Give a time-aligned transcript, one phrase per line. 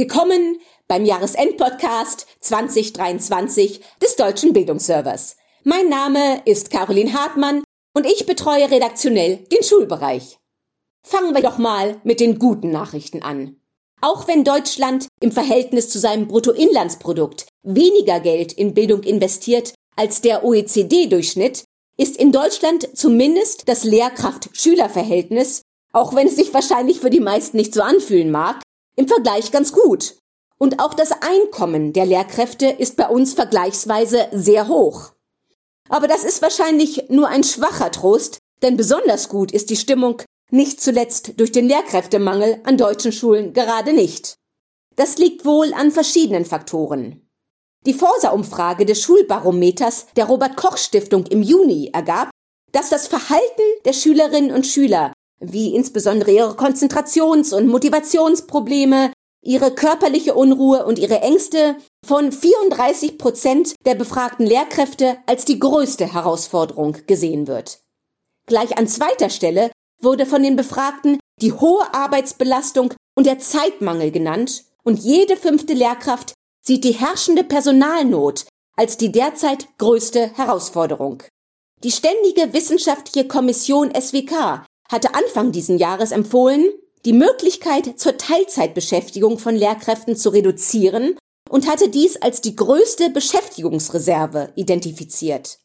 [0.00, 5.36] Willkommen beim Jahresendpodcast 2023 des Deutschen Bildungsservers.
[5.62, 10.38] Mein Name ist Caroline Hartmann und ich betreue redaktionell den Schulbereich.
[11.06, 13.56] Fangen wir doch mal mit den guten Nachrichten an.
[14.00, 20.44] Auch wenn Deutschland im Verhältnis zu seinem Bruttoinlandsprodukt weniger Geld in Bildung investiert als der
[20.44, 21.64] OECD-Durchschnitt,
[21.98, 25.60] ist in Deutschland zumindest das Lehrkraft-Schüler-Verhältnis,
[25.92, 28.62] auch wenn es sich wahrscheinlich für die meisten nicht so anfühlen mag,
[29.00, 30.16] im Vergleich ganz gut.
[30.58, 35.12] Und auch das Einkommen der Lehrkräfte ist bei uns vergleichsweise sehr hoch.
[35.88, 40.82] Aber das ist wahrscheinlich nur ein schwacher Trost, denn besonders gut ist die Stimmung nicht
[40.82, 44.34] zuletzt durch den Lehrkräftemangel an deutschen Schulen gerade nicht.
[44.96, 47.26] Das liegt wohl an verschiedenen Faktoren.
[47.86, 52.28] Die Forsa-Umfrage des Schulbarometers der Robert Koch Stiftung im Juni ergab,
[52.72, 60.34] dass das Verhalten der Schülerinnen und Schüler, wie insbesondere ihre Konzentrations- und Motivationsprobleme, ihre körperliche
[60.34, 67.46] Unruhe und ihre Ängste von 34 Prozent der befragten Lehrkräfte als die größte Herausforderung gesehen
[67.46, 67.80] wird.
[68.46, 69.70] Gleich an zweiter Stelle
[70.02, 76.34] wurde von den Befragten die hohe Arbeitsbelastung und der Zeitmangel genannt und jede fünfte Lehrkraft
[76.62, 78.46] sieht die herrschende Personalnot
[78.76, 81.22] als die derzeit größte Herausforderung.
[81.82, 86.68] Die Ständige Wissenschaftliche Kommission SWK hatte Anfang diesen Jahres empfohlen,
[87.04, 91.16] die Möglichkeit zur Teilzeitbeschäftigung von Lehrkräften zu reduzieren
[91.48, 95.60] und hatte dies als die größte Beschäftigungsreserve identifiziert.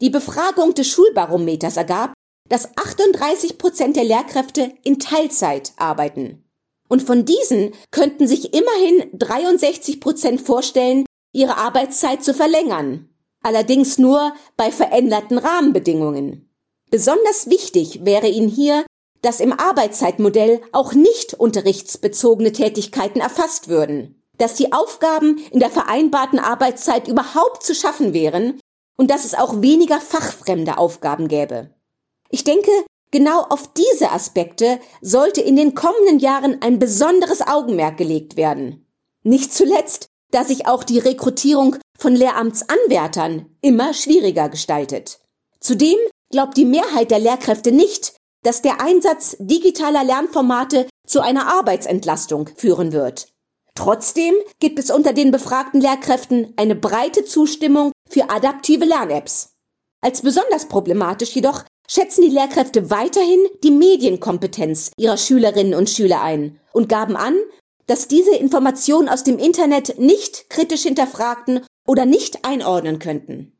[0.00, 2.14] Die Befragung des Schulbarometers ergab,
[2.48, 6.44] dass 38 Prozent der Lehrkräfte in Teilzeit arbeiten.
[6.88, 13.08] Und von diesen könnten sich immerhin 63 Prozent vorstellen, ihre Arbeitszeit zu verlängern.
[13.42, 16.51] Allerdings nur bei veränderten Rahmenbedingungen.
[16.92, 18.84] Besonders wichtig wäre Ihnen hier,
[19.22, 26.38] dass im Arbeitszeitmodell auch nicht unterrichtsbezogene Tätigkeiten erfasst würden, dass die Aufgaben in der vereinbarten
[26.38, 28.60] Arbeitszeit überhaupt zu schaffen wären
[28.98, 31.70] und dass es auch weniger fachfremde Aufgaben gäbe.
[32.28, 32.70] Ich denke,
[33.10, 38.86] genau auf diese Aspekte sollte in den kommenden Jahren ein besonderes Augenmerk gelegt werden.
[39.22, 45.20] Nicht zuletzt, da sich auch die Rekrutierung von Lehramtsanwärtern immer schwieriger gestaltet.
[45.58, 45.96] Zudem
[46.32, 52.92] glaubt die Mehrheit der Lehrkräfte nicht, dass der Einsatz digitaler Lernformate zu einer Arbeitsentlastung führen
[52.92, 53.28] wird.
[53.74, 59.54] Trotzdem gibt es unter den befragten Lehrkräften eine breite Zustimmung für adaptive Lern-Apps.
[60.02, 66.60] Als besonders problematisch jedoch schätzen die Lehrkräfte weiterhin die Medienkompetenz ihrer Schülerinnen und Schüler ein
[66.72, 67.36] und gaben an,
[67.86, 73.58] dass diese Informationen aus dem Internet nicht kritisch hinterfragten oder nicht einordnen könnten.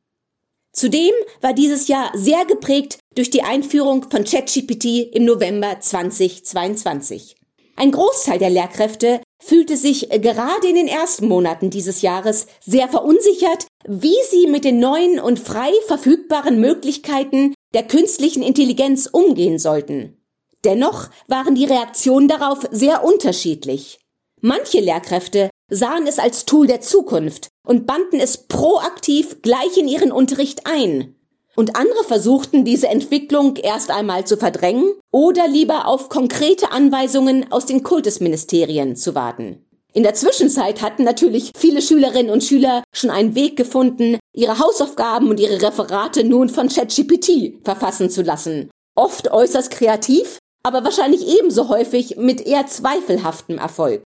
[0.72, 1.12] Zudem
[1.42, 7.36] war dieses Jahr sehr geprägt durch die Einführung von ChatGPT im November 2022.
[7.76, 13.66] Ein Großteil der Lehrkräfte fühlte sich gerade in den ersten Monaten dieses Jahres sehr verunsichert,
[13.86, 20.16] wie sie mit den neuen und frei verfügbaren Möglichkeiten der künstlichen Intelligenz umgehen sollten.
[20.64, 23.98] Dennoch waren die Reaktionen darauf sehr unterschiedlich.
[24.40, 30.12] Manche Lehrkräfte sahen es als Tool der Zukunft und banden es proaktiv gleich in ihren
[30.12, 31.16] Unterricht ein.
[31.56, 37.66] Und andere versuchten diese Entwicklung erst einmal zu verdrängen oder lieber auf konkrete Anweisungen aus
[37.66, 39.64] den Kultusministerien zu warten.
[39.94, 45.28] In der Zwischenzeit hatten natürlich viele Schülerinnen und Schüler schon einen Weg gefunden, ihre Hausaufgaben
[45.28, 48.70] und ihre Referate nun von ChatGPT verfassen zu lassen.
[48.94, 54.02] Oft äußerst kreativ, aber wahrscheinlich ebenso häufig mit eher zweifelhaftem Erfolg.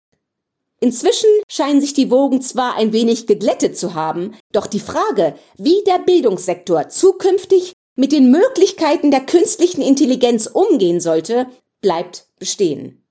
[0.80, 5.82] Inzwischen scheinen sich die Wogen zwar ein wenig geglättet zu haben, doch die Frage, wie
[5.86, 11.46] der Bildungssektor zukünftig mit den Möglichkeiten der künstlichen Intelligenz umgehen sollte,
[11.80, 13.06] bleibt bestehen.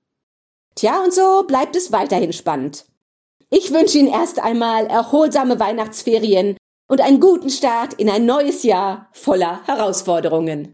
[0.76, 2.84] Tja, und so bleibt es weiterhin spannend.
[3.50, 6.56] Ich wünsche Ihnen erst einmal erholsame Weihnachtsferien
[6.88, 10.72] und einen guten Start in ein neues Jahr voller Herausforderungen.